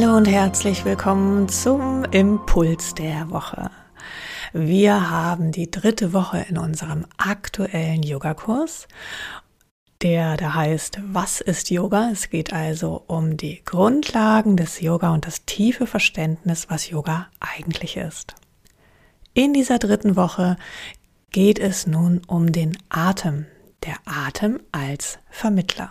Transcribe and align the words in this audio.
Hallo 0.00 0.16
und 0.16 0.28
herzlich 0.28 0.84
willkommen 0.84 1.48
zum 1.48 2.04
Impuls 2.04 2.94
der 2.94 3.30
Woche. 3.30 3.68
Wir 4.52 5.10
haben 5.10 5.50
die 5.50 5.72
dritte 5.72 6.12
Woche 6.12 6.46
in 6.48 6.56
unserem 6.56 7.04
aktuellen 7.16 8.04
Yogakurs, 8.04 8.86
der 10.00 10.36
da 10.36 10.54
heißt, 10.54 11.00
was 11.02 11.40
ist 11.40 11.70
Yoga? 11.70 12.10
Es 12.12 12.30
geht 12.30 12.52
also 12.52 13.02
um 13.08 13.36
die 13.36 13.64
Grundlagen 13.64 14.56
des 14.56 14.80
Yoga 14.80 15.12
und 15.12 15.26
das 15.26 15.44
tiefe 15.46 15.88
Verständnis, 15.88 16.70
was 16.70 16.88
Yoga 16.88 17.26
eigentlich 17.40 17.96
ist. 17.96 18.36
In 19.34 19.52
dieser 19.52 19.80
dritten 19.80 20.14
Woche 20.14 20.58
geht 21.32 21.58
es 21.58 21.88
nun 21.88 22.22
um 22.28 22.52
den 22.52 22.78
Atem, 22.88 23.46
der 23.84 23.96
Atem 24.04 24.60
als 24.70 25.18
Vermittler. 25.28 25.90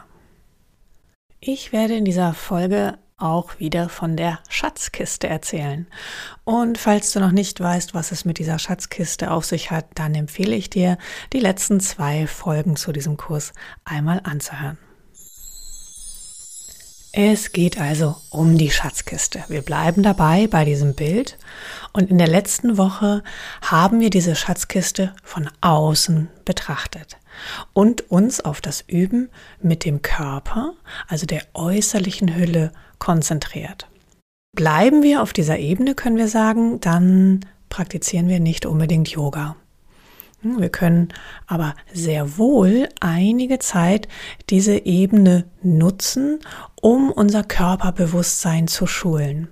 Ich 1.41 1.74
werde 1.74 1.98
in 1.98 2.05
dieser 2.05 2.34
Folge 2.34 2.98
auch 3.17 3.59
wieder 3.59 3.89
von 3.89 4.16
der 4.16 4.39
Schatzkiste 4.48 5.27
erzählen. 5.27 5.88
Und 6.44 6.77
falls 6.77 7.12
du 7.12 7.20
noch 7.20 7.31
nicht 7.31 7.59
weißt, 7.59 7.95
was 7.95 8.12
es 8.12 8.26
mit 8.26 8.38
dieser 8.38 8.59
Schatzkiste 8.59 9.31
auf 9.31 9.43
sich 9.43 9.71
hat, 9.71 9.85
dann 9.95 10.13
empfehle 10.13 10.55
ich 10.55 10.70
dir, 10.70 10.99
die 11.34 11.40
letzten 11.40 11.80
zwei 11.80 12.27
Folgen 12.27 12.76
zu 12.76 12.91
diesem 12.91 13.17
Kurs 13.17 13.53
einmal 13.84 14.21
anzuhören. 14.23 14.77
Es 17.12 17.52
geht 17.52 17.81
also 17.81 18.16
um 18.30 18.59
die 18.59 18.70
Schatzkiste. 18.70 19.43
Wir 19.48 19.63
bleiben 19.63 20.04
dabei 20.04 20.45
bei 20.45 20.65
diesem 20.65 20.93
Bild 20.93 21.40
und 21.93 22.12
in 22.12 22.20
der 22.20 22.27
letzten 22.27 22.77
Woche 22.77 23.23
haben 23.63 23.99
wir 23.99 24.12
diese 24.12 24.35
Schatzkiste 24.35 25.15
von 25.23 25.49
außen 25.62 26.29
betrachtet 26.45 27.18
und 27.73 28.09
uns 28.12 28.41
auf 28.41 28.62
das 28.62 28.84
Üben 28.88 29.30
mit 29.62 29.85
dem 29.85 30.02
Körper, 30.02 30.74
also 31.07 31.26
der 31.26 31.43
äußerlichen 31.54 32.35
Hülle, 32.35 32.71
konzentriert. 32.99 33.88
Bleiben 34.55 35.04
wir 35.04 35.21
auf 35.21 35.34
dieser 35.34 35.60
Ebene, 35.60 35.93
können 35.93 36.18
wir 36.18 36.27
sagen, 36.27 36.80
dann 36.82 37.41
praktizieren 37.70 38.27
wir 38.27 38.40
nicht 38.40 38.65
unbedingt 38.65 39.10
Yoga. 39.10 39.55
Hm, 40.41 40.60
wir 40.62 40.70
können 40.70 41.10
aber 41.46 41.76
sehr 41.93 42.38
wohl 42.38 42.90
einige 42.99 43.60
Zeit 43.60 44.08
diese 44.49 44.85
Ebene 44.85 45.46
nutzen, 45.62 46.40
um 46.82 47.12
unser 47.12 47.43
Körperbewusstsein 47.43 48.68
zu 48.68 48.88
schulen. 48.88 49.49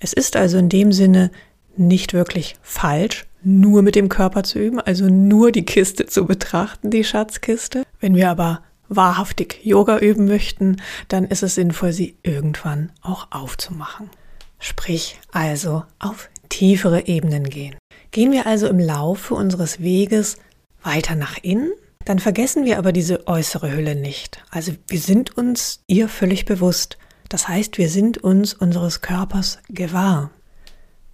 Es 0.00 0.12
ist 0.12 0.36
also 0.36 0.58
in 0.58 0.68
dem 0.68 0.92
Sinne 0.92 1.30
nicht 1.76 2.12
wirklich 2.12 2.56
falsch, 2.62 3.26
nur 3.42 3.82
mit 3.82 3.94
dem 3.94 4.08
Körper 4.08 4.42
zu 4.42 4.58
üben, 4.58 4.80
also 4.80 5.08
nur 5.08 5.52
die 5.52 5.64
Kiste 5.64 6.06
zu 6.06 6.26
betrachten, 6.26 6.90
die 6.90 7.04
Schatzkiste. 7.04 7.84
Wenn 8.00 8.14
wir 8.14 8.30
aber 8.30 8.62
wahrhaftig 8.88 9.60
Yoga 9.62 9.98
üben 9.98 10.26
möchten, 10.26 10.76
dann 11.08 11.24
ist 11.24 11.42
es 11.42 11.54
sinnvoll, 11.54 11.92
sie 11.92 12.16
irgendwann 12.22 12.92
auch 13.02 13.28
aufzumachen. 13.30 14.10
Sprich 14.58 15.18
also 15.32 15.84
auf 15.98 16.28
tiefere 16.48 17.06
Ebenen 17.06 17.44
gehen. 17.44 17.76
Gehen 18.10 18.32
wir 18.32 18.46
also 18.46 18.68
im 18.68 18.78
Laufe 18.78 19.34
unseres 19.34 19.80
Weges 19.80 20.38
weiter 20.82 21.14
nach 21.14 21.36
innen, 21.42 21.72
dann 22.06 22.20
vergessen 22.20 22.64
wir 22.64 22.78
aber 22.78 22.92
diese 22.92 23.26
äußere 23.26 23.72
Hülle 23.72 23.96
nicht. 23.96 24.42
Also 24.50 24.72
wir 24.86 25.00
sind 25.00 25.36
uns 25.36 25.80
ihr 25.88 26.08
völlig 26.08 26.44
bewusst. 26.44 26.98
Das 27.28 27.48
heißt, 27.48 27.78
wir 27.78 27.88
sind 27.88 28.18
uns 28.18 28.54
unseres 28.54 29.00
Körpers 29.00 29.58
gewahr. 29.68 30.30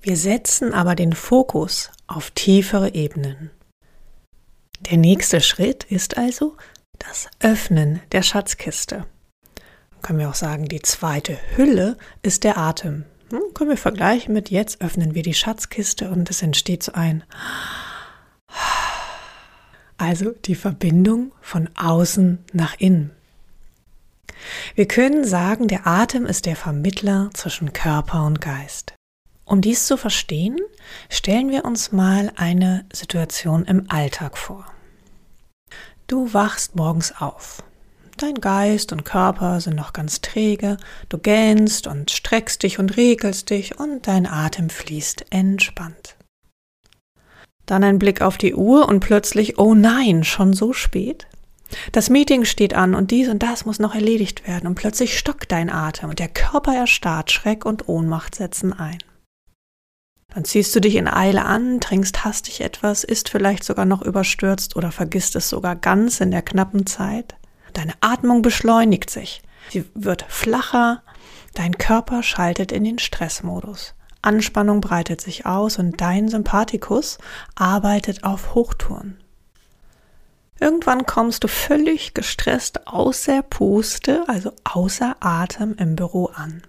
Wir 0.03 0.17
setzen 0.17 0.75
aber 0.75 0.97
den 0.97 1.13
Fokus 1.13 1.93
auf 2.09 2.33
tiefere 2.33 2.93
Ebenen. 2.95 3.51
Der 4.81 4.99
nächste 4.99 5.41
Schritt 5.41 5.85
ist 5.85 6.19
also 6.19 6.57
das 6.99 7.29
Öffnen 7.39 8.03
der 8.11 8.23
Schatzkiste. 8.23 9.07
Können 10.03 10.19
wir 10.19 10.29
auch 10.29 10.35
sagen, 10.35 10.67
die 10.67 10.83
zweite 10.83 11.39
Hülle 11.55 11.97
ist 12.23 12.43
der 12.43 12.59
Atem. 12.59 13.05
Hm, 13.31 13.55
können 13.55 13.71
wir 13.71 13.77
vergleichen 13.77 14.35
mit 14.35 14.51
jetzt 14.51 14.81
öffnen 14.81 15.15
wir 15.15 15.23
die 15.23 15.35
Schatzkiste 15.35 16.11
und 16.11 16.29
es 16.31 16.43
entsteht 16.43 16.83
so 16.83 16.93
ein 16.93 17.23
also 19.99 20.33
die 20.33 20.57
Verbindung 20.57 21.31
von 21.41 21.71
außen 21.77 22.45
nach 22.53 22.75
innen. 22.81 23.13
Wir 24.75 24.89
können 24.89 25.25
sagen, 25.25 25.69
der 25.69 25.87
Atem 25.87 26.27
ist 26.27 26.47
der 26.47 26.57
Vermittler 26.57 27.31
zwischen 27.35 27.73
Körper 27.73 28.27
und 28.27 28.41
Geist. 28.41 28.95
Um 29.53 29.61
dies 29.61 29.85
zu 29.85 29.99
verstehen, 29.99 30.57
stellen 31.11 31.51
wir 31.51 31.67
uns 31.67 31.93
mal 31.93 32.33
eine 32.37 32.87
Situation 32.91 33.67
im 33.67 33.85
Alltag 33.91 34.39
vor. 34.39 34.65
Du 36.07 36.33
wachst 36.33 36.75
morgens 36.75 37.13
auf. 37.21 37.63
Dein 38.17 38.37
Geist 38.37 38.93
und 38.93 39.05
Körper 39.05 39.61
sind 39.61 39.77
noch 39.77 39.93
ganz 39.93 40.23
träge, 40.23 40.79
du 41.11 41.19
gähnst 41.19 41.87
und 41.87 42.11
streckst 42.11 42.63
dich 42.63 42.79
und 42.79 42.97
regelst 42.97 43.51
dich 43.51 43.79
und 43.79 44.09
dein 44.09 44.27
Atem 44.27 44.71
fließt 44.71 45.27
entspannt. 45.29 46.17
Dann 47.67 47.85
ein 47.85 47.99
Blick 47.99 48.23
auf 48.23 48.39
die 48.39 48.55
Uhr 48.55 48.89
und 48.89 49.01
plötzlich, 49.01 49.59
oh 49.59 49.75
nein, 49.75 50.25
schon 50.25 50.55
so 50.55 50.73
spät? 50.73 51.27
Das 51.93 52.09
Meeting 52.09 52.47
steht 52.47 52.73
an 52.73 52.95
und 52.95 53.11
dies 53.11 53.29
und 53.29 53.43
das 53.43 53.67
muss 53.67 53.79
noch 53.79 53.95
erledigt 53.95 54.49
werden 54.49 54.67
und 54.67 54.77
plötzlich 54.77 55.19
stockt 55.19 55.53
dein 55.53 55.69
Atem 55.69 56.09
und 56.09 56.21
der 56.21 56.29
Körper 56.29 56.75
erstarrt, 56.75 57.31
Schreck 57.31 57.67
und 57.67 57.87
Ohnmacht 57.87 58.35
setzen 58.35 58.73
ein. 58.73 58.97
Dann 60.35 60.45
ziehst 60.45 60.75
du 60.75 60.81
dich 60.81 60.97
in 60.97 61.09
Eile 61.09 61.45
an, 61.45 61.81
trinkst 61.81 62.25
hastig 62.25 62.63
etwas, 62.63 63.05
isst 63.05 63.29
vielleicht 63.29 63.65
sogar 63.65 63.85
noch 63.85 64.01
überstürzt 64.01 64.77
oder 64.77 64.91
vergisst 64.91 65.37
es 65.37 65.49
sogar 65.49 65.77
ganz 65.77 66.21
in 66.21 66.31
der 66.31 66.43
knappen 66.43 66.87
Zeit. 66.87 67.35
Deine 67.75 67.93
Atmung 68.01 68.41
beschleunigt 68.41 69.11
sich. 69.11 69.43
Sie 69.71 69.85
wird 69.95 70.25
flacher. 70.29 71.03
Dein 71.55 71.77
Körper 71.77 72.23
schaltet 72.23 72.73
in 72.73 72.85
den 72.85 72.99
Stressmodus. 72.99 73.95
Anspannung 74.23 74.81
breitet 74.81 75.21
sich 75.21 75.45
aus 75.45 75.79
und 75.79 76.01
dein 76.01 76.29
Sympathikus 76.29 77.19
arbeitet 77.55 78.25
auf 78.25 78.55
Hochtouren. 78.55 79.19
Irgendwann 80.61 81.05
kommst 81.07 81.45
du 81.45 81.49
völlig 81.49 82.15
gestresst 82.15 82.87
außer 82.87 83.43
Puste, 83.43 84.25
also 84.29 84.53
außer 84.65 85.17
Atem 85.19 85.75
im 85.77 85.97
Büro 85.97 86.27
an, 86.27 86.63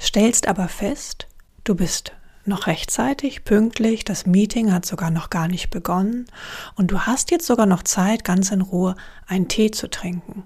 stellst 0.00 0.46
aber 0.46 0.68
fest, 0.68 1.26
du 1.64 1.74
bist 1.74 2.12
noch 2.48 2.66
rechtzeitig, 2.66 3.44
pünktlich, 3.44 4.04
das 4.04 4.26
Meeting 4.26 4.72
hat 4.72 4.86
sogar 4.86 5.10
noch 5.10 5.30
gar 5.30 5.48
nicht 5.48 5.70
begonnen 5.70 6.26
und 6.74 6.90
du 6.90 7.00
hast 7.00 7.30
jetzt 7.30 7.46
sogar 7.46 7.66
noch 7.66 7.82
Zeit, 7.82 8.24
ganz 8.24 8.50
in 8.50 8.60
Ruhe 8.60 8.96
einen 9.26 9.48
Tee 9.48 9.70
zu 9.70 9.88
trinken. 9.88 10.44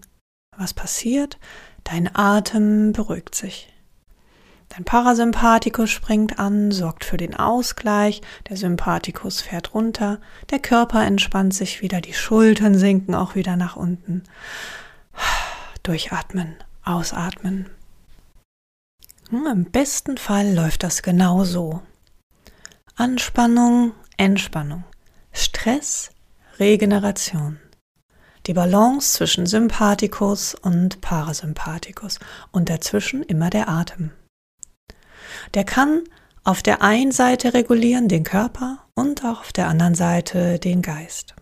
Was 0.56 0.74
passiert? 0.74 1.38
Dein 1.84 2.14
Atem 2.14 2.92
beruhigt 2.92 3.34
sich. 3.34 3.72
Dein 4.68 4.84
Parasympathikus 4.84 5.90
springt 5.90 6.38
an, 6.38 6.70
sorgt 6.70 7.04
für 7.04 7.18
den 7.18 7.34
Ausgleich, 7.34 8.22
der 8.48 8.56
Sympathikus 8.56 9.42
fährt 9.42 9.74
runter, 9.74 10.18
der 10.50 10.60
Körper 10.60 11.04
entspannt 11.04 11.52
sich 11.52 11.82
wieder, 11.82 12.00
die 12.00 12.14
Schultern 12.14 12.78
sinken 12.78 13.14
auch 13.14 13.34
wieder 13.34 13.56
nach 13.56 13.76
unten. 13.76 14.22
Durchatmen, 15.82 16.54
ausatmen. 16.84 17.68
Hm, 19.28 19.46
Im 19.46 19.64
besten 19.64 20.16
Fall 20.16 20.54
läuft 20.54 20.82
das 20.84 21.02
genau 21.02 21.44
so. 21.44 21.82
Anspannung, 22.96 23.94
Entspannung, 24.18 24.84
Stress, 25.32 26.10
Regeneration. 26.58 27.58
Die 28.46 28.52
Balance 28.52 29.14
zwischen 29.14 29.46
Sympathikus 29.46 30.54
und 30.54 31.00
Parasympathikus 31.00 32.18
und 32.50 32.68
dazwischen 32.68 33.22
immer 33.22 33.48
der 33.48 33.70
Atem. 33.70 34.10
Der 35.54 35.64
kann 35.64 36.02
auf 36.44 36.62
der 36.62 36.82
einen 36.82 37.12
Seite 37.12 37.54
regulieren 37.54 38.08
den 38.08 38.24
Körper 38.24 38.84
und 38.94 39.24
auch 39.24 39.40
auf 39.40 39.52
der 39.54 39.68
anderen 39.68 39.94
Seite 39.94 40.58
den 40.58 40.82
Geist. 40.82 41.34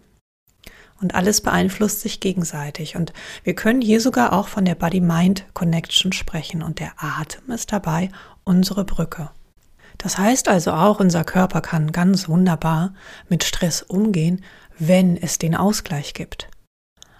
Und 1.01 1.17
alles 1.17 1.41
beeinflusst 1.41 2.01
sich 2.01 2.21
gegenseitig. 2.21 2.95
Und 2.95 3.13
wir 3.43 3.57
können 3.57 3.81
hier 3.81 4.01
sogar 4.01 4.33
auch 4.35 4.47
von 4.47 4.65
der 4.65 4.77
Body-Mind-Connection 4.77 6.13
sprechen. 6.13 6.63
Und 6.63 6.79
der 6.79 6.93
Atem 6.99 7.51
ist 7.51 7.73
dabei 7.73 8.11
unsere 8.45 8.85
Brücke. 8.85 9.31
Das 10.03 10.17
heißt 10.17 10.49
also 10.49 10.73
auch, 10.73 10.99
unser 10.99 11.25
Körper 11.25 11.61
kann 11.61 11.93
ganz 11.93 12.27
wunderbar 12.27 12.95
mit 13.29 13.45
Stress 13.45 13.83
umgehen, 13.83 14.43
wenn 14.79 15.19
es 15.19 15.37
den 15.37 15.55
Ausgleich 15.55 16.15
gibt. 16.15 16.49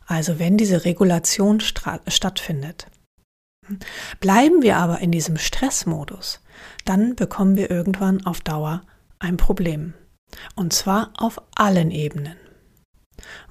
Also 0.07 0.39
wenn 0.39 0.57
diese 0.57 0.87
Regulation 0.87 1.61
stattfindet. 1.61 2.87
Bleiben 4.19 4.63
wir 4.63 4.79
aber 4.79 5.01
in 5.01 5.13
diesem 5.13 5.37
Stressmodus, 5.37 6.41
dann 6.87 7.17
bekommen 7.17 7.57
wir 7.57 7.71
irgendwann 7.71 8.25
auf 8.25 8.41
Dauer 8.41 8.81
ein 9.19 9.37
Problem. 9.37 9.93
Und 10.57 10.73
zwar 10.73 11.13
auf 11.19 11.41
allen 11.55 11.91
Ebenen. 11.91 12.37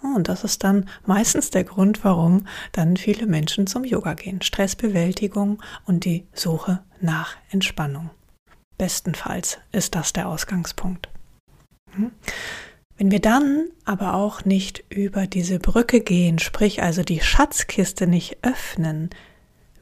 Und 0.02 0.28
das 0.28 0.44
ist 0.44 0.64
dann 0.64 0.90
meistens 1.06 1.52
der 1.52 1.66
Grund, 1.66 2.04
warum 2.04 2.48
dann 2.72 2.98
viele 2.98 3.28
Menschen 3.28 3.68
zum 3.68 3.84
Yoga 3.84 4.16
gehen. 4.16 4.42
Stressbewältigung 4.42 5.62
und 5.86 6.04
die 6.04 6.28
Suche 6.34 6.80
nach 7.00 7.36
Entspannung. 7.52 8.10
Bestenfalls 8.80 9.60
ist 9.72 9.94
das 9.94 10.14
der 10.14 10.28
Ausgangspunkt. 10.28 11.10
Hm? 11.92 12.12
Wenn 12.98 13.12
wir 13.12 13.22
dann 13.22 13.68
aber 13.86 14.16
auch 14.16 14.44
nicht 14.44 14.84
über 14.90 15.28
diese 15.28 15.60
Brücke 15.60 16.02
gehen, 16.02 16.40
sprich 16.40 16.82
also 16.82 17.04
die 17.04 17.22
Schatzkiste 17.22 18.08
nicht 18.08 18.40
öffnen, 18.42 19.12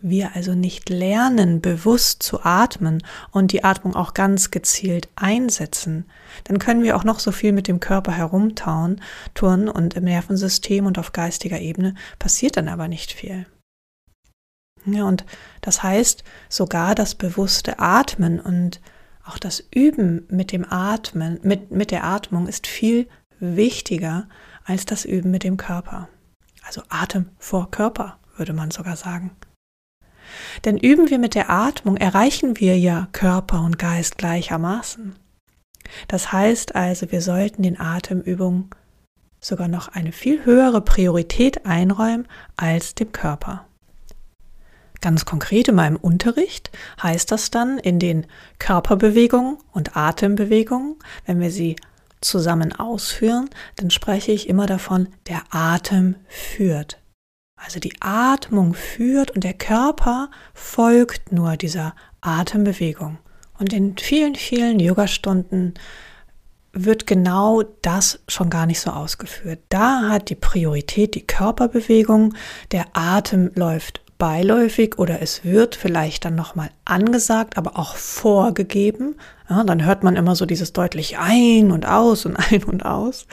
wir 0.02 0.36
also 0.36 0.54
nicht 0.54 0.90
lernen, 0.90 1.62
bewusst 1.62 2.22
zu 2.22 2.44
atmen 2.44 3.02
und 3.32 3.52
die 3.52 3.64
Atmung 3.64 3.96
auch 3.96 4.14
ganz 4.14 4.52
gezielt 4.52 5.10
einsetzen, 5.16 6.06
dann 6.44 6.60
können 6.60 6.84
wir 6.84 6.96
auch 6.96 7.04
noch 7.04 7.20
so 7.20 7.32
viel 7.32 7.54
mit 7.54 7.68
dem 7.68 7.80
Körper 7.80 8.12
herumtauen, 8.12 9.02
turnen 9.34 9.70
und 9.70 9.96
im 9.96 10.04
Nervensystem 10.04 10.86
und 10.86 11.00
auf 11.00 11.14
geistiger 11.14 11.60
Ebene 11.60 11.96
passiert 12.20 12.58
dann 12.58 12.68
aber 12.68 12.88
nicht 12.88 13.12
viel. 13.12 13.48
Ja, 14.88 15.04
und 15.04 15.26
das 15.62 15.84
heißt, 15.84 16.24
sogar 16.48 16.96
das 16.96 17.16
bewusste 17.16 17.80
Atmen 17.80 18.40
und 18.40 18.80
auch 19.26 19.38
das 19.38 19.62
Üben 19.74 20.26
mit 20.30 20.54
dem 20.54 20.66
Atmen, 20.72 21.40
mit, 21.44 21.72
mit 21.72 21.92
der 21.92 22.06
Atmung 22.06 22.48
ist 22.48 22.68
viel 22.68 23.08
wichtiger 23.40 24.28
als 24.64 24.86
das 24.86 25.04
Üben 25.04 25.30
mit 25.30 25.44
dem 25.44 25.58
Körper. 25.58 26.08
Also 26.66 26.82
Atem 26.90 27.30
vor 27.38 27.70
Körper, 27.70 28.18
würde 28.38 28.54
man 28.54 28.72
sogar 28.72 28.96
sagen. 28.96 29.32
Denn 30.66 30.78
üben 30.78 31.10
wir 31.10 31.20
mit 31.20 31.36
der 31.36 31.50
Atmung, 31.50 31.98
erreichen 31.98 32.60
wir 32.60 32.78
ja 32.78 33.08
Körper 33.12 33.62
und 33.64 33.78
Geist 33.78 34.18
gleichermaßen. 34.18 35.16
Das 36.08 36.32
heißt 36.32 36.76
also, 36.76 37.12
wir 37.12 37.22
sollten 37.22 37.64
den 37.64 37.80
Atemübungen 37.80 38.70
sogar 39.40 39.68
noch 39.68 39.90
eine 39.90 40.12
viel 40.12 40.46
höhere 40.46 40.82
Priorität 40.82 41.66
einräumen 41.66 42.28
als 42.56 42.96
dem 42.96 43.12
Körper. 43.12 43.67
Ganz 45.02 45.26
konkret 45.26 45.68
in 45.68 45.76
meinem 45.76 45.96
Unterricht 45.96 46.72
heißt 47.02 47.32
das 47.32 47.52
dann 47.52 47.78
in 47.78 48.00
den 48.00 48.26
Körperbewegungen 48.60 49.58
und 49.72 49.96
Atembewegungen, 49.96 50.96
wenn 51.26 51.40
wir 51.40 51.52
sie 51.52 51.76
zusammen 52.22 52.74
ausführen, 52.74 53.50
dann 53.76 53.92
spreche 53.92 54.32
ich 54.32 54.50
immer 54.50 54.66
davon, 54.66 55.10
der 55.28 55.44
Atem 55.52 56.16
führt. 56.28 57.00
Also 57.56 57.80
die 57.80 57.94
Atmung 58.00 58.74
führt 58.74 59.32
und 59.32 59.44
der 59.44 59.54
Körper 59.54 60.30
folgt 60.54 61.32
nur 61.32 61.58
dieser 61.58 61.96
Atembewegung. 62.22 63.18
Und 63.60 63.74
in 63.74 63.98
vielen, 63.98 64.36
vielen 64.36 64.80
Yogastunden 64.80 65.74
wird 66.74 67.08
genau 67.08 67.64
das 67.82 68.20
schon 68.28 68.52
gar 68.52 68.68
nicht 68.68 68.80
so 68.80 68.92
ausgeführt. 68.92 69.60
Da 69.70 70.10
hat 70.10 70.30
die 70.30 70.36
Priorität 70.36 71.16
die 71.16 71.26
Körperbewegung, 71.26 72.36
der 72.72 72.86
Atem 72.94 73.52
läuft 73.56 74.02
beiläufig 74.18 74.98
oder 74.98 75.22
es 75.22 75.44
wird 75.44 75.76
vielleicht 75.76 76.26
dann 76.26 76.36
nochmal 76.36 76.70
angesagt, 76.86 77.58
aber 77.58 77.78
auch 77.78 77.96
vorgegeben. 77.96 79.16
Ja, 79.50 79.64
dann 79.64 79.86
hört 79.86 80.04
man 80.04 80.16
immer 80.16 80.36
so 80.36 80.46
dieses 80.46 80.74
deutlich 80.74 81.18
ein 81.18 81.72
und 81.72 81.86
aus 81.86 82.26
und 82.26 82.36
ein 82.52 82.64
und 82.64 82.86
aus. 82.86 83.28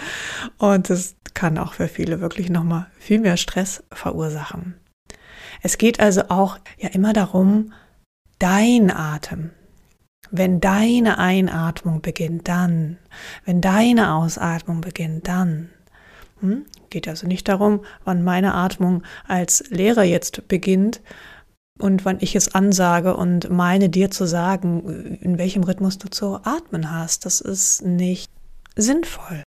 Und 0.58 0.90
das 0.90 1.16
kann 1.34 1.58
auch 1.58 1.74
für 1.74 1.88
viele 1.88 2.20
wirklich 2.20 2.50
nochmal 2.50 2.86
viel 2.98 3.20
mehr 3.20 3.36
Stress 3.36 3.82
verursachen. 3.92 4.74
Es 5.62 5.78
geht 5.78 6.00
also 6.00 6.24
auch 6.28 6.58
ja 6.78 6.90
immer 6.90 7.12
darum, 7.12 7.72
dein 8.38 8.90
Atem. 8.90 9.50
Wenn 10.30 10.60
deine 10.60 11.18
Einatmung 11.18 12.00
beginnt, 12.02 12.48
dann. 12.48 12.98
Wenn 13.44 13.60
deine 13.60 14.14
Ausatmung 14.14 14.80
beginnt, 14.80 15.28
dann. 15.28 15.70
Hm? 16.40 16.64
Geht 16.90 17.08
also 17.08 17.26
nicht 17.26 17.48
darum, 17.48 17.84
wann 18.04 18.22
meine 18.22 18.54
Atmung 18.54 19.02
als 19.26 19.64
Lehrer 19.70 20.04
jetzt 20.04 20.48
beginnt 20.48 21.00
und 21.78 22.04
wann 22.04 22.18
ich 22.20 22.36
es 22.36 22.54
ansage 22.54 23.16
und 23.16 23.50
meine 23.50 23.88
dir 23.88 24.10
zu 24.10 24.26
sagen, 24.26 25.18
in 25.20 25.38
welchem 25.38 25.64
Rhythmus 25.64 25.98
du 25.98 26.08
zu 26.08 26.36
atmen 26.44 26.90
hast. 26.90 27.26
Das 27.26 27.40
ist 27.40 27.82
nicht 27.82 28.30
sinnvoll. 28.76 29.42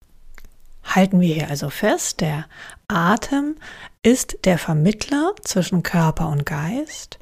Halten 0.83 1.19
wir 1.19 1.33
hier 1.33 1.49
also 1.49 1.69
fest, 1.69 2.21
der 2.21 2.45
Atem 2.87 3.55
ist 4.03 4.37
der 4.45 4.57
Vermittler 4.57 5.33
zwischen 5.43 5.83
Körper 5.83 6.29
und 6.29 6.45
Geist 6.45 7.19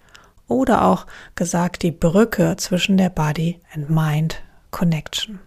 oder 0.47 0.85
auch 0.85 1.07
gesagt 1.33 1.81
die 1.81 1.91
Brücke 1.91 2.56
zwischen 2.57 2.97
der 2.97 3.09
Body 3.09 3.59
and 3.73 3.89
Mind 3.89 4.44
Connection. 4.69 5.39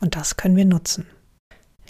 Und 0.00 0.16
das 0.16 0.36
können 0.36 0.56
wir 0.56 0.64
nutzen. 0.64 1.06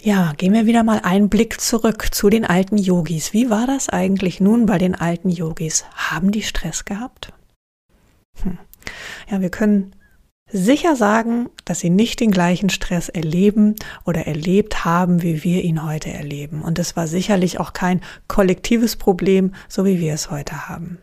Ja, 0.05 0.33
gehen 0.35 0.51
wir 0.51 0.65
wieder 0.65 0.83
mal 0.83 0.99
einen 0.99 1.29
Blick 1.29 1.61
zurück 1.61 2.13
zu 2.13 2.29
den 2.29 2.43
alten 2.43 2.77
Yogis. 2.77 3.31
Wie 3.31 3.49
war 3.49 3.65
das 3.67 3.87
eigentlich 3.87 4.41
nun 4.41 4.65
bei 4.65 4.77
den 4.77 4.95
alten 4.95 5.29
Yogis? 5.29 5.85
Haben 5.95 6.33
die 6.33 6.41
Stress 6.41 6.83
gehabt? 6.83 7.31
Hm. 8.41 8.57
Ja, 9.31 9.39
wir 9.39 9.49
können 9.49 9.95
sicher 10.51 10.97
sagen, 10.97 11.47
dass 11.63 11.79
sie 11.79 11.89
nicht 11.89 12.19
den 12.19 12.31
gleichen 12.31 12.69
Stress 12.69 13.07
erleben 13.07 13.75
oder 14.03 14.27
erlebt 14.27 14.83
haben, 14.83 15.21
wie 15.21 15.45
wir 15.45 15.63
ihn 15.63 15.85
heute 15.85 16.11
erleben. 16.11 16.63
Und 16.63 16.79
es 16.79 16.97
war 16.97 17.07
sicherlich 17.07 17.61
auch 17.61 17.71
kein 17.71 18.01
kollektives 18.27 18.97
Problem, 18.97 19.55
so 19.69 19.85
wie 19.85 20.01
wir 20.01 20.13
es 20.13 20.29
heute 20.29 20.67
haben. 20.67 20.97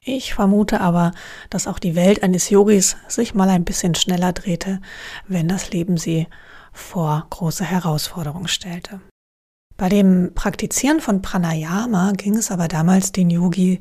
Ich 0.00 0.32
vermute 0.32 0.80
aber, 0.80 1.12
dass 1.50 1.66
auch 1.66 1.78
die 1.78 1.94
Welt 1.94 2.22
eines 2.22 2.48
Yogis 2.48 2.96
sich 3.08 3.34
mal 3.34 3.50
ein 3.50 3.66
bisschen 3.66 3.94
schneller 3.94 4.32
drehte, 4.32 4.80
wenn 5.26 5.48
das 5.48 5.70
Leben 5.70 5.98
sie 5.98 6.26
vor 6.72 7.26
große 7.30 7.64
Herausforderungen 7.64 8.48
stellte. 8.48 9.00
Bei 9.76 9.88
dem 9.88 10.32
Praktizieren 10.34 11.00
von 11.00 11.22
Pranayama 11.22 12.12
ging 12.12 12.34
es 12.34 12.50
aber 12.50 12.66
damals 12.66 13.12
den 13.12 13.30
Yogis 13.30 13.78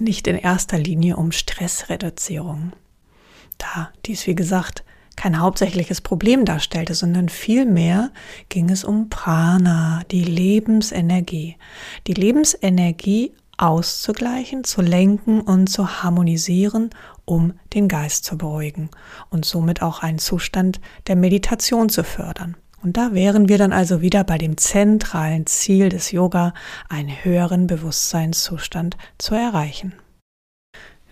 nicht 0.00 0.26
in 0.26 0.36
erster 0.36 0.78
Linie 0.78 1.16
um 1.16 1.32
Stressreduzierung. 1.32 2.72
Da 3.58 3.90
dies, 4.06 4.26
wie 4.26 4.34
gesagt, 4.34 4.84
kein 5.16 5.38
hauptsächliches 5.38 6.00
Problem 6.00 6.44
darstellte, 6.44 6.94
sondern 6.94 7.28
vielmehr 7.28 8.10
ging 8.48 8.70
es 8.70 8.84
um 8.84 9.10
Prana, 9.10 10.02
die 10.10 10.24
Lebensenergie. 10.24 11.56
Die 12.06 12.14
Lebensenergie 12.14 13.32
auszugleichen, 13.56 14.64
zu 14.64 14.82
lenken 14.82 15.40
und 15.40 15.68
zu 15.68 16.02
harmonisieren, 16.02 16.90
um 17.24 17.54
den 17.72 17.88
Geist 17.88 18.24
zu 18.24 18.38
beruhigen 18.38 18.90
und 19.30 19.44
somit 19.44 19.82
auch 19.82 20.02
einen 20.02 20.18
Zustand 20.18 20.80
der 21.06 21.16
Meditation 21.16 21.88
zu 21.88 22.04
fördern. 22.04 22.56
Und 22.82 22.98
da 22.98 23.14
wären 23.14 23.48
wir 23.48 23.56
dann 23.56 23.72
also 23.72 24.02
wieder 24.02 24.24
bei 24.24 24.36
dem 24.36 24.58
zentralen 24.58 25.46
Ziel 25.46 25.88
des 25.88 26.12
Yoga, 26.12 26.52
einen 26.90 27.08
höheren 27.24 27.66
Bewusstseinszustand 27.66 28.98
zu 29.16 29.34
erreichen. 29.34 29.94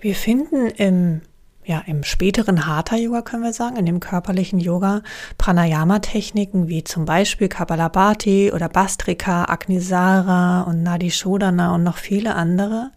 Wir 0.00 0.14
finden 0.14 0.66
im 0.66 1.22
ja, 1.64 1.80
im 1.86 2.02
späteren 2.02 2.66
Hatha-Yoga 2.66 3.22
können 3.22 3.44
wir 3.44 3.52
sagen, 3.52 3.76
in 3.76 3.86
dem 3.86 4.00
körperlichen 4.00 4.58
Yoga, 4.58 5.02
Pranayama-Techniken 5.38 6.66
wie 6.66 6.82
zum 6.82 7.04
Beispiel 7.04 7.48
Kapalabhati 7.48 8.50
oder 8.52 8.68
Bastrika, 8.68 9.44
Agnisara 9.44 10.62
und 10.62 10.82
Nadi 10.82 11.12
Shodhana 11.12 11.72
und 11.74 11.84
noch 11.84 11.98
viele 11.98 12.34
andere. 12.34 12.90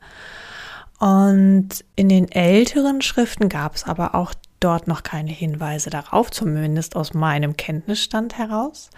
Und 1.00 1.84
in 1.96 2.10
den 2.10 2.32
älteren 2.32 3.02
Schriften 3.02 3.50
gab 3.50 3.76
es 3.76 3.84
aber 3.84 4.16
auch 4.16 4.34
dort 4.60 4.88
noch 4.88 5.04
keine 5.04 5.32
Hinweise 5.32 5.90
darauf, 5.90 6.32
zumindest 6.32 6.96
aus 6.96 7.14
meinem 7.14 7.58
Kenntnisstand 7.58 8.38
heraus. 8.38 8.90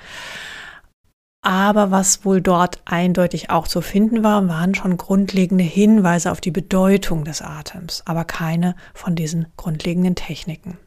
Aber 1.42 1.92
was 1.92 2.25
wohl 2.25 2.42
dort 2.42 2.82
eindeutig 2.86 3.50
auch 3.50 3.68
zu 3.68 3.82
finden 3.82 4.24
war, 4.24 4.48
waren 4.48 4.75
schon 4.75 4.98
grundlegende 4.98 5.63
Hinweise 5.63 6.32
auf 6.32 6.42
die 6.42 6.51
Bedeutung 6.51 7.24
des 7.24 7.42
Atems, 7.42 8.04
aber 8.06 8.25
keine 8.25 8.75
von 8.94 9.16
diesen 9.16 9.48
grundlegenden 9.56 10.16
Techniken. 10.16 10.77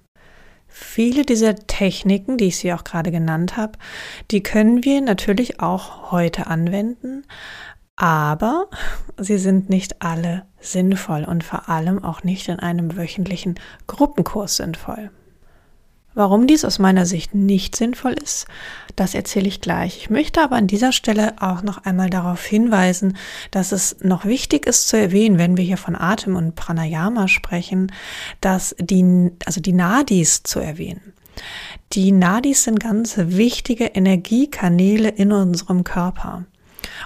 Viele 0.72 1.24
dieser 1.24 1.56
Techniken, 1.56 2.36
die 2.36 2.46
ich 2.46 2.58
sie 2.58 2.72
auch 2.72 2.84
gerade 2.84 3.10
genannt 3.10 3.56
habe, 3.56 3.72
die 4.30 4.42
können 4.42 4.84
wir 4.84 5.00
natürlich 5.00 5.60
auch 5.60 6.12
heute 6.12 6.46
anwenden, 6.46 7.24
aber 8.00 8.68
sie 9.18 9.36
sind 9.36 9.68
nicht 9.68 10.00
alle 10.00 10.46
sinnvoll 10.58 11.24
und 11.24 11.44
vor 11.44 11.68
allem 11.68 12.02
auch 12.02 12.24
nicht 12.24 12.48
in 12.48 12.58
einem 12.58 12.96
wöchentlichen 12.96 13.60
Gruppenkurs 13.88 14.56
sinnvoll. 14.56 15.10
Warum 16.14 16.46
dies 16.46 16.64
aus 16.64 16.78
meiner 16.78 17.04
Sicht 17.04 17.34
nicht 17.34 17.76
sinnvoll 17.76 18.14
ist, 18.14 18.46
das 18.96 19.14
erzähle 19.14 19.48
ich 19.48 19.60
gleich. 19.60 19.98
Ich 19.98 20.08
möchte 20.08 20.40
aber 20.40 20.56
an 20.56 20.66
dieser 20.66 20.92
Stelle 20.92 21.34
auch 21.40 21.62
noch 21.62 21.84
einmal 21.84 22.08
darauf 22.08 22.42
hinweisen, 22.42 23.18
dass 23.50 23.70
es 23.70 23.98
noch 24.00 24.24
wichtig 24.24 24.66
ist 24.66 24.88
zu 24.88 24.96
erwähnen, 24.96 25.36
wenn 25.36 25.58
wir 25.58 25.64
hier 25.64 25.76
von 25.76 25.94
Atem 25.94 26.36
und 26.36 26.54
Pranayama 26.54 27.28
sprechen, 27.28 27.92
dass 28.40 28.74
die, 28.80 29.30
also 29.44 29.60
die 29.60 29.74
Nadis 29.74 30.42
zu 30.42 30.58
erwähnen. 30.58 31.12
Die 31.92 32.12
Nadis 32.12 32.64
sind 32.64 32.80
ganz 32.80 33.18
wichtige 33.18 33.84
Energiekanäle 33.84 35.10
in 35.10 35.32
unserem 35.32 35.84
Körper. 35.84 36.46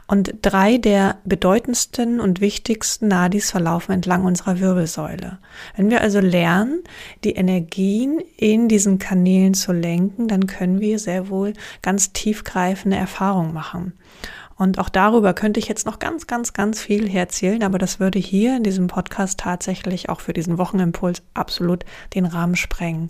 Und 0.07 0.35
drei 0.43 0.79
der 0.79 1.19
bedeutendsten 1.25 2.21
und 2.21 2.41
wichtigsten 2.41 3.09
Nadis 3.09 3.51
verlaufen 3.51 3.93
entlang 3.93 4.25
unserer 4.25 4.61
Wirbelsäule. 4.61 5.39
Wenn 5.77 5.91
wir 5.91 6.01
also 6.01 6.21
lernen, 6.21 6.83
die 7.25 7.33
Energien 7.33 8.21
in 8.37 8.69
diesen 8.69 8.99
Kanälen 8.99 9.55
zu 9.55 9.73
lenken, 9.73 10.29
dann 10.29 10.47
können 10.47 10.81
wir 10.81 10.99
sehr 10.99 11.29
wohl 11.29 11.53
ganz 11.83 12.13
tiefgreifende 12.13 12.97
Erfahrungen 12.97 13.53
machen. 13.53 13.95
Und 14.57 14.79
auch 14.79 14.89
darüber 14.89 15.35
könnte 15.35 15.59
ich 15.59 15.69
jetzt 15.69 15.87
noch 15.87 15.99
ganz, 15.99 16.27
ganz, 16.27 16.53
ganz 16.53 16.81
viel 16.81 17.15
erzählen, 17.15 17.63
aber 17.65 17.79
das 17.79 17.99
würde 17.99 18.19
hier 18.19 18.57
in 18.57 18.63
diesem 18.63 18.87
Podcast 18.87 19.41
tatsächlich 19.41 20.09
auch 20.09 20.21
für 20.21 20.33
diesen 20.33 20.59
Wochenimpuls 20.59 21.23
absolut 21.35 21.85
den 22.15 22.25
Rahmen 22.25 22.55
sprengen. 22.55 23.09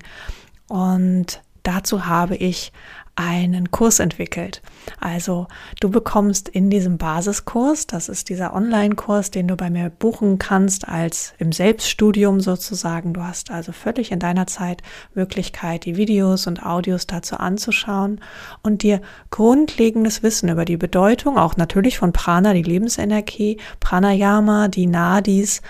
Und 0.68 1.42
dazu 1.62 2.06
habe 2.06 2.36
ich 2.36 2.72
einen 3.16 3.70
Kurs 3.70 4.00
entwickelt. 4.00 4.60
Also 5.00 5.46
du 5.80 5.88
bekommst 5.88 6.48
in 6.48 6.68
diesem 6.68 6.98
Basiskurs, 6.98 7.86
das 7.86 8.08
ist 8.08 8.28
dieser 8.28 8.54
Online-Kurs, 8.54 9.30
den 9.30 9.46
du 9.46 9.56
bei 9.56 9.70
mir 9.70 9.90
buchen 9.90 10.38
kannst 10.38 10.88
als 10.88 11.32
im 11.38 11.52
Selbststudium 11.52 12.40
sozusagen. 12.40 13.12
Du 13.12 13.22
hast 13.22 13.50
also 13.50 13.70
völlig 13.72 14.10
in 14.10 14.18
deiner 14.18 14.46
Zeit 14.46 14.82
Möglichkeit, 15.14 15.84
die 15.84 15.96
Videos 15.96 16.46
und 16.46 16.64
Audios 16.64 17.06
dazu 17.06 17.36
anzuschauen 17.36 18.20
und 18.62 18.82
dir 18.82 19.00
grundlegendes 19.30 20.22
Wissen 20.22 20.48
über 20.48 20.64
die 20.64 20.76
Bedeutung, 20.76 21.38
auch 21.38 21.56
natürlich 21.56 21.98
von 21.98 22.12
Prana, 22.12 22.52
die 22.52 22.62
Lebensenergie, 22.62 23.58
Pranayama, 23.78 24.68
die 24.68 24.86
Nadis, 24.86 25.62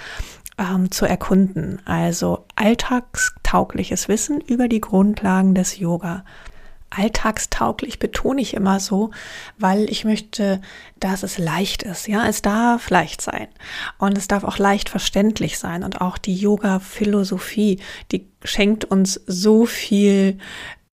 ähm, 0.56 0.90
zu 0.90 1.04
erkunden. 1.04 1.80
Also 1.84 2.46
alltagstaugliches 2.54 4.08
Wissen 4.08 4.40
über 4.40 4.68
die 4.68 4.80
Grundlagen 4.80 5.54
des 5.54 5.78
Yoga. 5.78 6.24
Alltagstauglich 6.96 7.98
betone 7.98 8.40
ich 8.40 8.54
immer 8.54 8.80
so, 8.80 9.10
weil 9.58 9.90
ich 9.90 10.04
möchte, 10.04 10.60
dass 11.00 11.22
es 11.22 11.38
leicht 11.38 11.82
ist. 11.82 12.08
Ja, 12.08 12.26
es 12.26 12.42
darf 12.42 12.90
leicht 12.90 13.20
sein 13.20 13.48
und 13.98 14.16
es 14.16 14.28
darf 14.28 14.44
auch 14.44 14.58
leicht 14.58 14.88
verständlich 14.88 15.58
sein 15.58 15.82
und 15.82 16.00
auch 16.00 16.18
die 16.18 16.36
Yoga-Philosophie, 16.36 17.80
die 18.12 18.28
schenkt 18.44 18.84
uns 18.84 19.20
so 19.26 19.66
viel 19.66 20.38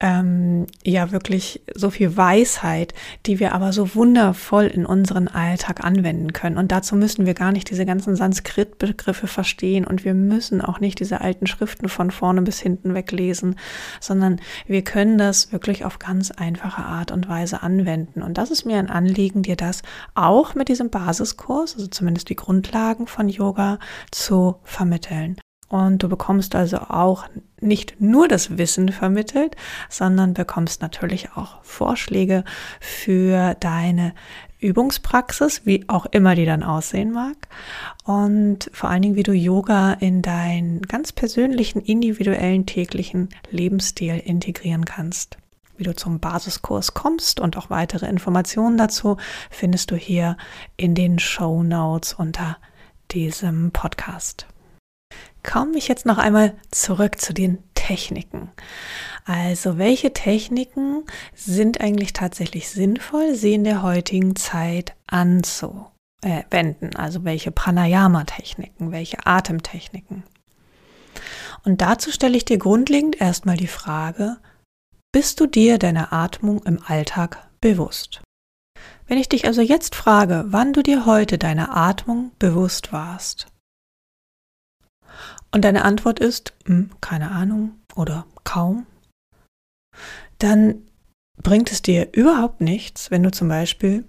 ähm, 0.02 0.66
ja 0.84 1.12
wirklich 1.12 1.62
so 1.74 1.88
viel 1.88 2.16
Weisheit, 2.16 2.92
die 3.24 3.38
wir 3.38 3.54
aber 3.54 3.72
so 3.72 3.94
wundervoll 3.94 4.64
in 4.64 4.84
unseren 4.84 5.28
Alltag 5.28 5.84
anwenden 5.84 6.32
können. 6.32 6.58
Und 6.58 6.72
dazu 6.72 6.96
müssen 6.96 7.24
wir 7.24 7.34
gar 7.34 7.52
nicht 7.52 7.70
diese 7.70 7.86
ganzen 7.86 8.16
Sanskrit-Begriffe 8.16 9.28
verstehen 9.28 9.86
und 9.86 10.04
wir 10.04 10.14
müssen 10.14 10.60
auch 10.60 10.80
nicht 10.80 10.98
diese 10.98 11.20
alten 11.20 11.46
Schriften 11.46 11.88
von 11.88 12.10
vorne 12.10 12.42
bis 12.42 12.60
hinten 12.60 12.94
weglesen, 12.94 13.56
sondern 14.00 14.40
wir 14.66 14.82
können 14.82 15.18
das 15.18 15.52
wirklich 15.52 15.84
auf 15.84 16.00
ganz 16.00 16.32
einfache 16.32 16.82
Art 16.82 17.12
und 17.12 17.28
Weise 17.28 17.62
anwenden. 17.62 18.22
Und 18.22 18.38
das 18.38 18.50
ist 18.50 18.66
mir 18.66 18.78
ein 18.78 18.90
Anliegen, 18.90 19.42
dir 19.44 19.56
das 19.56 19.82
auch 20.14 20.56
mit 20.56 20.68
diesem 20.68 20.90
Basiskurs, 20.90 21.76
also 21.76 21.86
zumindest 21.86 22.28
die 22.28 22.36
Grundlagen 22.36 23.06
von 23.06 23.28
Yoga, 23.28 23.78
zu 24.10 24.56
vermitteln. 24.64 25.36
Und 25.72 26.02
du 26.02 26.08
bekommst 26.10 26.54
also 26.54 26.76
auch 26.76 27.24
nicht 27.58 27.98
nur 27.98 28.28
das 28.28 28.58
Wissen 28.58 28.92
vermittelt, 28.92 29.56
sondern 29.88 30.34
bekommst 30.34 30.82
natürlich 30.82 31.30
auch 31.34 31.64
Vorschläge 31.64 32.44
für 32.78 33.54
deine 33.58 34.12
Übungspraxis, 34.58 35.62
wie 35.64 35.88
auch 35.88 36.04
immer 36.04 36.34
die 36.34 36.44
dann 36.44 36.62
aussehen 36.62 37.10
mag. 37.10 37.48
Und 38.04 38.70
vor 38.74 38.90
allen 38.90 39.00
Dingen, 39.00 39.16
wie 39.16 39.22
du 39.22 39.32
Yoga 39.32 39.94
in 39.94 40.20
deinen 40.20 40.82
ganz 40.82 41.10
persönlichen, 41.10 41.80
individuellen, 41.80 42.66
täglichen 42.66 43.30
Lebensstil 43.50 44.18
integrieren 44.18 44.84
kannst. 44.84 45.38
Wie 45.78 45.84
du 45.84 45.96
zum 45.96 46.20
Basiskurs 46.20 46.92
kommst 46.92 47.40
und 47.40 47.56
auch 47.56 47.70
weitere 47.70 48.04
Informationen 48.04 48.76
dazu 48.76 49.16
findest 49.48 49.90
du 49.90 49.96
hier 49.96 50.36
in 50.76 50.94
den 50.94 51.18
Show 51.18 51.62
Notes 51.62 52.12
unter 52.12 52.58
diesem 53.10 53.70
Podcast 53.70 54.46
komme 55.42 55.76
ich 55.76 55.88
jetzt 55.88 56.06
noch 56.06 56.18
einmal 56.18 56.54
zurück 56.70 57.20
zu 57.20 57.32
den 57.32 57.58
Techniken. 57.74 58.50
Also 59.24 59.78
welche 59.78 60.12
Techniken 60.12 61.04
sind 61.34 61.80
eigentlich 61.80 62.12
tatsächlich 62.12 62.70
sinnvoll, 62.70 63.34
sie 63.34 63.54
in 63.54 63.64
der 63.64 63.82
heutigen 63.82 64.36
Zeit 64.36 64.94
anzuwenden? 65.06 66.96
Also 66.96 67.24
welche 67.24 67.50
Pranayama-Techniken, 67.50 68.92
welche 68.92 69.26
Atemtechniken? 69.26 70.24
Und 71.64 71.80
dazu 71.80 72.10
stelle 72.10 72.36
ich 72.36 72.44
dir 72.44 72.58
grundlegend 72.58 73.20
erstmal 73.20 73.56
die 73.56 73.68
Frage, 73.68 74.38
bist 75.12 75.40
du 75.40 75.46
dir 75.46 75.78
deiner 75.78 76.12
Atmung 76.12 76.62
im 76.64 76.82
Alltag 76.84 77.48
bewusst? 77.60 78.22
Wenn 79.06 79.18
ich 79.18 79.28
dich 79.28 79.46
also 79.46 79.60
jetzt 79.60 79.94
frage, 79.94 80.44
wann 80.46 80.72
du 80.72 80.82
dir 80.82 81.06
heute 81.06 81.36
deiner 81.38 81.76
Atmung 81.76 82.32
bewusst 82.38 82.92
warst, 82.92 83.51
und 85.52 85.64
deine 85.64 85.84
Antwort 85.84 86.18
ist, 86.18 86.54
hm, 86.66 86.90
keine 87.00 87.30
Ahnung 87.30 87.72
oder 87.94 88.26
kaum, 88.44 88.86
dann 90.38 90.82
bringt 91.42 91.70
es 91.70 91.82
dir 91.82 92.08
überhaupt 92.12 92.60
nichts, 92.60 93.10
wenn 93.10 93.22
du 93.22 93.30
zum 93.30 93.48
Beispiel 93.48 94.04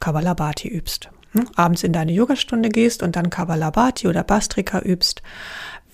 Kabbalabhati 0.00 0.68
übst. 0.68 1.10
Hm? 1.32 1.48
Abends 1.54 1.82
in 1.82 1.92
deine 1.92 2.12
Yogastunde 2.12 2.68
gehst 2.68 3.02
und 3.02 3.16
dann 3.16 3.30
Kabbalabhati 3.30 4.08
oder 4.08 4.24
Bastrika 4.24 4.80
übst, 4.80 5.22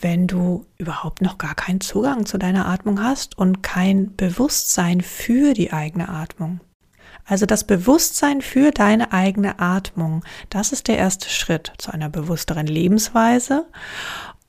wenn 0.01 0.27
du 0.27 0.67
überhaupt 0.79 1.23
noch 1.23 1.39
gar 1.39 1.55
keinen 1.55 1.81
Zugang 1.81 2.27
zu 2.27 2.39
deiner 2.39 2.67
Atmung 2.67 3.03
hast 3.03 3.39
und 3.39 3.63
kein 3.63 4.15
Bewusstsein 4.17 5.01
für 5.01 5.55
die 5.55 5.73
eigene 5.73 6.09
Atmung. 6.09 6.61
Also 7.25 7.47
das 7.47 7.65
Bewusstsein 7.65 8.43
für 8.43 8.73
deine 8.73 9.13
eigene 9.13 9.61
Atmung, 9.61 10.25
das 10.51 10.73
ist 10.73 10.89
der 10.89 10.99
erste 10.99 11.29
Schritt 11.29 11.73
zu 11.79 11.93
einer 11.93 12.09
bewussteren 12.09 12.67
Lebensweise. 12.67 13.67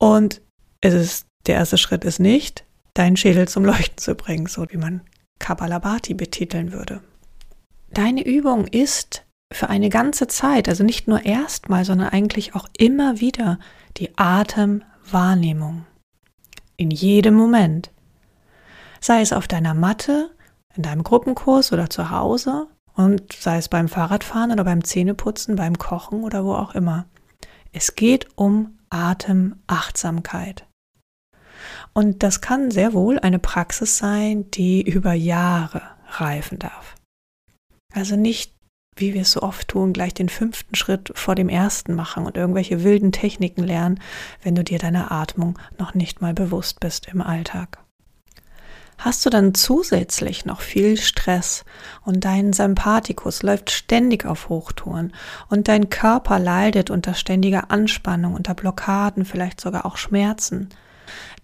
Und 0.03 0.41
es 0.81 0.93
ist, 0.93 1.27
der 1.47 1.55
erste 1.55 1.77
Schritt 1.77 2.03
ist 2.03 2.19
nicht, 2.19 2.65
deinen 2.93 3.15
Schädel 3.15 3.47
zum 3.47 3.63
Leuchten 3.63 3.97
zu 3.99 4.15
bringen, 4.15 4.47
so 4.47 4.65
wie 4.69 4.75
man 4.75 4.99
Kabbalabhati 5.39 6.13
betiteln 6.13 6.73
würde. 6.73 6.99
Deine 7.93 8.25
Übung 8.25 8.67
ist 8.67 9.23
für 9.53 9.69
eine 9.69 9.87
ganze 9.87 10.27
Zeit, 10.27 10.67
also 10.67 10.83
nicht 10.83 11.07
nur 11.07 11.23
erstmal, 11.23 11.85
sondern 11.85 12.09
eigentlich 12.09 12.53
auch 12.53 12.67
immer 12.77 13.21
wieder 13.21 13.59
die 13.95 14.09
Atemwahrnehmung. 14.17 15.85
In 16.75 16.91
jedem 16.91 17.35
Moment. 17.35 17.89
Sei 18.99 19.21
es 19.21 19.31
auf 19.31 19.47
deiner 19.47 19.73
Matte, 19.73 20.31
in 20.75 20.83
deinem 20.83 21.05
Gruppenkurs 21.05 21.71
oder 21.71 21.89
zu 21.89 22.09
Hause 22.09 22.67
und 22.93 23.31
sei 23.31 23.55
es 23.55 23.69
beim 23.69 23.87
Fahrradfahren 23.87 24.51
oder 24.51 24.65
beim 24.65 24.83
Zähneputzen, 24.83 25.55
beim 25.55 25.77
Kochen 25.77 26.25
oder 26.25 26.43
wo 26.43 26.55
auch 26.55 26.75
immer. 26.75 27.05
Es 27.73 27.95
geht 27.95 28.27
um 28.35 28.77
Atemachtsamkeit. 28.89 30.67
Und 31.93 32.21
das 32.23 32.39
kann 32.39 32.71
sehr 32.71 32.93
wohl 32.93 33.19
eine 33.19 33.39
Praxis 33.39 33.97
sein, 33.97 34.49
die 34.51 34.81
über 34.81 35.13
Jahre 35.13 35.81
reifen 36.07 36.59
darf. 36.59 36.95
Also 37.93 38.15
nicht, 38.15 38.53
wie 38.95 39.15
wir 39.15 39.21
es 39.21 39.31
so 39.31 39.41
oft 39.41 39.67
tun, 39.69 39.91
gleich 39.93 40.13
den 40.13 40.29
fünften 40.29 40.75
Schritt 40.75 41.11
vor 41.15 41.33
dem 41.33 41.49
ersten 41.49 41.95
machen 41.95 42.25
und 42.25 42.37
irgendwelche 42.37 42.83
wilden 42.83 43.11
Techniken 43.11 43.63
lernen, 43.63 43.99
wenn 44.43 44.53
du 44.55 44.63
dir 44.63 44.77
deiner 44.77 45.11
Atmung 45.11 45.57
noch 45.79 45.95
nicht 45.95 46.21
mal 46.21 46.33
bewusst 46.33 46.79
bist 46.79 47.07
im 47.07 47.21
Alltag. 47.21 47.82
Hast 48.97 49.25
du 49.25 49.29
dann 49.29 49.53
zusätzlich 49.53 50.45
noch 50.45 50.61
viel 50.61 50.97
Stress 50.97 51.65
und 52.03 52.25
dein 52.25 52.53
Sympathikus 52.53 53.43
läuft 53.43 53.71
ständig 53.71 54.25
auf 54.25 54.49
Hochtouren 54.49 55.13
und 55.49 55.67
dein 55.67 55.89
Körper 55.89 56.39
leidet 56.39 56.89
unter 56.89 57.13
ständiger 57.13 57.71
Anspannung, 57.71 58.33
unter 58.33 58.53
Blockaden, 58.53 59.25
vielleicht 59.25 59.59
sogar 59.59 59.85
auch 59.85 59.97
Schmerzen, 59.97 60.69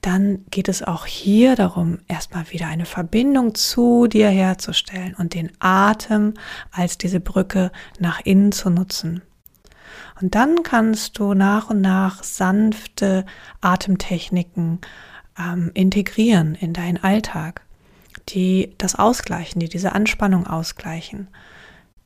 dann 0.02 0.46
geht 0.50 0.70
es 0.70 0.82
auch 0.82 1.06
hier 1.06 1.56
darum, 1.56 2.00
erstmal 2.08 2.50
wieder 2.52 2.68
eine 2.68 2.86
Verbindung 2.86 3.56
zu 3.56 4.08
dir 4.08 4.30
herzustellen 4.30 5.14
und 5.18 5.34
den 5.34 5.52
Atem 5.60 6.36
als 6.72 6.98
diese 6.98 7.20
Brücke 7.20 7.72
nach 8.00 8.22
innen 8.24 8.52
zu 8.52 8.70
nutzen. 8.70 9.22
Und 10.22 10.36
dann 10.36 10.64
kannst 10.64 11.18
du 11.20 11.34
nach 11.34 11.70
und 11.70 11.82
nach 11.82 12.24
sanfte 12.24 13.26
Atemtechniken 13.62 14.80
ähm, 15.40 15.72
integrieren 15.74 16.56
in 16.56 16.74
deinen 16.74 16.98
Alltag, 16.98 17.62
die 18.30 18.76
das 18.78 18.96
ausgleichen, 18.96 19.60
die 19.60 19.70
diese 19.70 19.94
Anspannung 19.94 20.46
ausgleichen. 20.46 21.30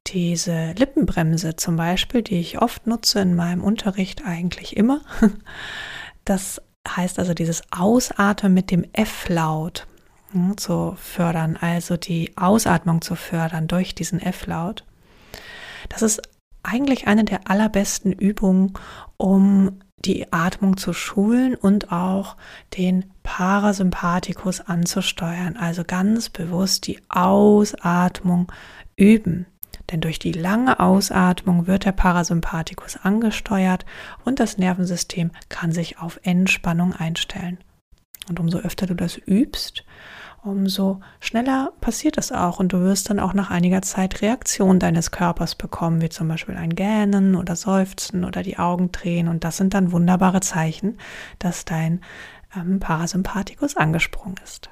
Diese 0.08 0.74
Lippenbremse 0.74 1.56
zum 1.56 1.76
Beispiel, 1.76 2.22
die 2.22 2.40
ich 2.40 2.62
oft 2.62 2.88
nutze 2.88 3.22
in 3.22 3.36
meinem 3.36 3.64
Unterricht 3.64 4.26
eigentlich 4.26 4.76
immer, 4.76 5.02
das 6.26 6.62
heißt 6.88 7.20
also 7.20 7.34
dieses 7.34 7.62
Ausatmen 7.72 8.54
mit 8.54 8.70
dem 8.70 8.86
F-Laut 8.92 9.88
hm, 10.32 10.58
zu 10.58 10.96
fördern, 10.98 11.58
also 11.60 11.96
die 11.96 12.36
Ausatmung 12.36 13.02
zu 13.02 13.16
fördern 13.16 13.68
durch 13.68 13.96
diesen 13.96 14.20
F-Laut. 14.20 14.84
Das 15.90 16.02
ist 16.02 16.22
eigentlich 16.64 17.08
eine 17.08 17.24
der 17.24 17.50
allerbesten 17.50 18.12
Übungen, 18.14 18.74
um 19.18 19.80
die 20.06 20.32
Atmung 20.32 20.78
zu 20.78 20.94
schulen 20.94 21.56
und 21.56 21.92
auch 21.92 22.36
den 22.78 23.06
Parasympathikus 23.24 24.62
anzusteuern. 24.62 25.58
Also 25.58 25.84
ganz 25.86 26.30
bewusst 26.30 26.88
die 26.88 27.00
Ausatmung 27.10 28.52
üben. 28.96 29.46
Denn 29.92 30.02
durch 30.02 30.20
die 30.20 30.32
lange 30.32 30.80
Ausatmung 30.80 31.68
wird 31.68 31.86
der 31.86 31.92
Parasympathikus 31.92 32.98
angesteuert 32.98 33.86
und 34.24 34.40
das 34.40 34.58
Nervensystem 34.58 35.32
kann 35.50 35.72
sich 35.72 36.00
auf 36.00 36.20
Entspannung 36.24 36.94
einstellen. 36.94 37.58
Und 38.30 38.40
umso 38.40 38.60
öfter 38.60 38.88
du 38.88 38.94
das 38.94 39.18
übst, 39.18 39.84
umso 40.44 41.00
schneller 41.20 41.72
passiert 41.80 42.18
es 42.18 42.32
auch 42.32 42.60
und 42.60 42.74
du 42.74 42.82
wirst 42.82 43.10
dann 43.10 43.20
auch 43.20 43.34
nach 43.34 43.50
einiger 43.50 43.82
Zeit 43.82 44.22
Reaktionen 44.22 44.80
deines 44.80 45.12
Körpers 45.12 45.56
bekommen, 45.56 46.02
wie 46.02 46.10
zum 46.10 46.28
Beispiel 46.28 46.56
ein 46.56 46.76
Gähnen 46.76 47.36
oder 47.36 47.56
Seufzen 47.56 48.26
oder 48.26 48.44
die 48.44 48.60
Augen 48.60 48.92
drehen 48.92 49.28
und 49.28 49.44
das 49.44 49.58
sind 49.58 49.74
dann 49.74 49.92
wunderbare 49.92 50.42
Zeichen, 50.42 50.98
dass 51.40 51.66
dein 51.66 52.02
ähm, 52.56 52.80
Parasympathikus 52.80 53.78
angesprungen 53.78 54.36
ist. 54.44 54.70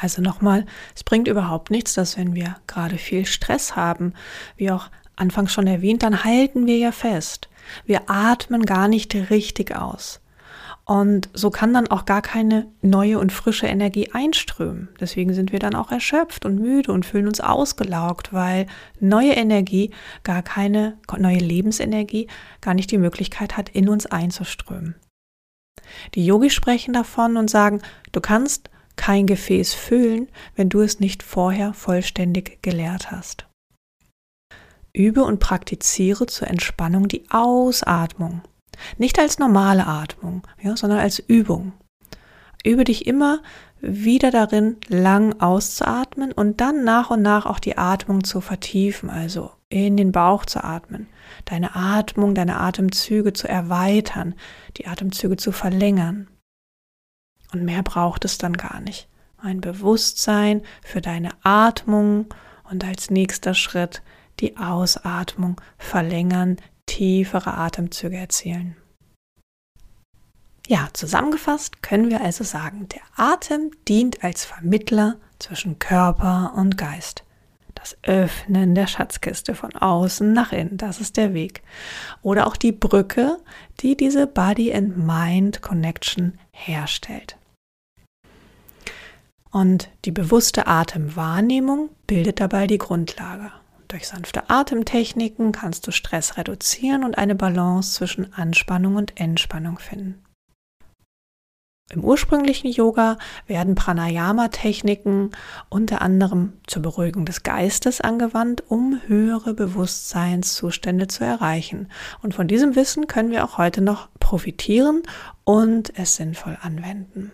Also 0.00 0.20
nochmal, 0.20 0.66
es 0.94 1.04
bringt 1.04 1.28
überhaupt 1.28 1.70
nichts, 1.70 1.94
dass 1.94 2.18
wenn 2.18 2.34
wir 2.34 2.56
gerade 2.66 2.98
viel 2.98 3.24
Stress 3.24 3.76
haben, 3.76 4.12
wie 4.56 4.70
auch 4.70 4.90
anfangs 5.14 5.52
schon 5.52 5.66
erwähnt, 5.66 6.02
dann 6.02 6.24
halten 6.24 6.66
wir 6.66 6.76
ja 6.76 6.92
fest. 6.92 7.48
Wir 7.86 8.10
atmen 8.10 8.66
gar 8.66 8.88
nicht 8.88 9.14
richtig 9.30 9.74
aus. 9.74 10.20
Und 10.88 11.30
so 11.34 11.50
kann 11.50 11.74
dann 11.74 11.88
auch 11.88 12.04
gar 12.04 12.22
keine 12.22 12.68
neue 12.80 13.18
und 13.18 13.32
frische 13.32 13.66
Energie 13.66 14.10
einströmen. 14.12 14.88
Deswegen 15.00 15.34
sind 15.34 15.50
wir 15.50 15.58
dann 15.58 15.74
auch 15.74 15.90
erschöpft 15.90 16.44
und 16.44 16.60
müde 16.60 16.92
und 16.92 17.04
fühlen 17.04 17.26
uns 17.26 17.40
ausgelaugt, 17.40 18.32
weil 18.32 18.66
neue 19.00 19.32
Energie, 19.32 19.90
gar 20.22 20.42
keine 20.42 20.96
neue 21.18 21.38
Lebensenergie, 21.38 22.28
gar 22.60 22.74
nicht 22.74 22.92
die 22.92 22.98
Möglichkeit 22.98 23.56
hat, 23.56 23.68
in 23.70 23.88
uns 23.88 24.06
einzuströmen. 24.06 24.94
Die 26.14 26.24
Yogis 26.24 26.54
sprechen 26.54 26.94
davon 26.94 27.36
und 27.36 27.50
sagen, 27.50 27.82
du 28.12 28.20
kannst 28.20 28.70
kein 28.94 29.26
Gefäß 29.26 29.74
füllen, 29.74 30.28
wenn 30.54 30.68
du 30.68 30.80
es 30.82 31.00
nicht 31.00 31.24
vorher 31.24 31.74
vollständig 31.74 32.62
geleert 32.62 33.10
hast. 33.10 33.48
Übe 34.92 35.24
und 35.24 35.40
praktiziere 35.40 36.26
zur 36.26 36.46
Entspannung 36.46 37.08
die 37.08 37.28
Ausatmung. 37.28 38.42
Nicht 38.98 39.18
als 39.18 39.38
normale 39.38 39.86
Atmung, 39.86 40.42
ja, 40.60 40.76
sondern 40.76 40.98
als 40.98 41.18
Übung. 41.18 41.72
Übe 42.64 42.84
dich 42.84 43.06
immer 43.06 43.42
wieder 43.80 44.30
darin, 44.30 44.76
lang 44.88 45.40
auszuatmen 45.40 46.32
und 46.32 46.60
dann 46.60 46.84
nach 46.84 47.10
und 47.10 47.22
nach 47.22 47.46
auch 47.46 47.58
die 47.58 47.78
Atmung 47.78 48.24
zu 48.24 48.40
vertiefen, 48.40 49.10
also 49.10 49.50
in 49.68 49.96
den 49.96 50.12
Bauch 50.12 50.46
zu 50.46 50.62
atmen, 50.62 51.08
deine 51.44 51.74
Atmung, 51.74 52.34
deine 52.34 52.58
Atemzüge 52.58 53.32
zu 53.32 53.48
erweitern, 53.48 54.34
die 54.76 54.86
Atemzüge 54.86 55.36
zu 55.36 55.52
verlängern. 55.52 56.28
Und 57.52 57.64
mehr 57.64 57.82
braucht 57.82 58.24
es 58.24 58.38
dann 58.38 58.54
gar 58.54 58.80
nicht. 58.80 59.08
Ein 59.38 59.60
Bewusstsein 59.60 60.62
für 60.82 61.00
deine 61.00 61.30
Atmung 61.42 62.26
und 62.68 62.84
als 62.84 63.10
nächster 63.10 63.54
Schritt 63.54 64.02
die 64.40 64.56
Ausatmung 64.56 65.60
verlängern, 65.78 66.56
tiefere 66.86 67.54
Atemzüge 67.54 68.16
erzielen. 68.16 68.76
Ja, 70.68 70.88
zusammengefasst 70.92 71.82
können 71.82 72.10
wir 72.10 72.20
also 72.20 72.42
sagen, 72.42 72.88
der 72.88 73.02
Atem 73.14 73.70
dient 73.86 74.24
als 74.24 74.44
Vermittler 74.44 75.16
zwischen 75.38 75.78
Körper 75.78 76.54
und 76.56 76.76
Geist. 76.76 77.22
Das 77.74 77.96
Öffnen 78.02 78.74
der 78.74 78.88
Schatzkiste 78.88 79.54
von 79.54 79.76
außen 79.76 80.32
nach 80.32 80.50
innen, 80.50 80.76
das 80.76 81.00
ist 81.00 81.16
der 81.16 81.34
Weg. 81.34 81.62
Oder 82.22 82.48
auch 82.48 82.56
die 82.56 82.72
Brücke, 82.72 83.38
die 83.80 83.96
diese 83.96 84.26
Body 84.26 84.74
and 84.74 84.96
Mind 84.96 85.62
Connection 85.62 86.38
herstellt. 86.50 87.36
Und 89.52 89.88
die 90.04 90.10
bewusste 90.10 90.66
Atemwahrnehmung 90.66 91.90
bildet 92.06 92.40
dabei 92.40 92.66
die 92.66 92.78
Grundlage. 92.78 93.52
Durch 93.88 94.08
sanfte 94.08 94.50
Atemtechniken 94.50 95.52
kannst 95.52 95.86
du 95.86 95.92
Stress 95.92 96.36
reduzieren 96.36 97.04
und 97.04 97.18
eine 97.18 97.34
Balance 97.36 97.94
zwischen 97.94 98.32
Anspannung 98.34 98.96
und 98.96 99.20
Entspannung 99.20 99.78
finden. 99.78 100.22
Im 101.92 102.02
ursprünglichen 102.02 102.68
Yoga 102.68 103.16
werden 103.46 103.76
Pranayama-Techniken 103.76 105.30
unter 105.68 106.02
anderem 106.02 106.54
zur 106.66 106.82
Beruhigung 106.82 107.24
des 107.24 107.44
Geistes 107.44 108.00
angewandt, 108.00 108.64
um 108.68 109.00
höhere 109.06 109.54
Bewusstseinszustände 109.54 111.06
zu 111.06 111.24
erreichen. 111.24 111.88
Und 112.22 112.34
von 112.34 112.48
diesem 112.48 112.74
Wissen 112.74 113.06
können 113.06 113.30
wir 113.30 113.44
auch 113.44 113.56
heute 113.56 113.82
noch 113.82 114.08
profitieren 114.18 115.04
und 115.44 115.96
es 115.96 116.16
sinnvoll 116.16 116.58
anwenden. 116.60 117.30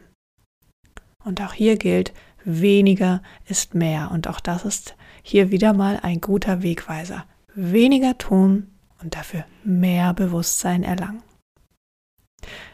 Und 1.25 1.40
auch 1.40 1.54
hier 1.54 1.78
gilt, 1.78 2.12
weniger 2.44 3.23
ist 3.47 3.75
mehr. 3.75 4.11
Und 4.12 4.28
auch 4.28 4.40
das 4.40 4.66
ist 4.66 4.97
hier 5.23 5.50
wieder 5.50 5.73
mal 5.73 5.99
ein 6.02 6.21
guter 6.21 6.62
Wegweiser. 6.62 7.25
Weniger 7.55 8.19
tun 8.19 8.69
und 9.02 9.17
dafür 9.17 9.45
mehr 9.64 10.14
Bewusstsein 10.14 10.83
erlangen. 10.83 11.23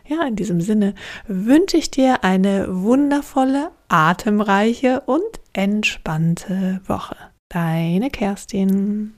Ja, 0.07 0.27
in 0.27 0.37
diesem 0.37 0.61
Sinne 0.61 0.95
wünsche 1.27 1.77
ich 1.77 1.91
dir 1.91 2.25
eine 2.25 2.83
wundervolle, 2.83 3.71
atemreiche 3.89 5.03
und 5.03 5.41
entspannte 5.53 6.81
Woche. 6.87 7.17
Deine 7.51 8.11
Kerstin. 8.11 9.18